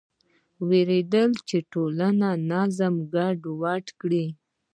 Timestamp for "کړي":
3.99-4.25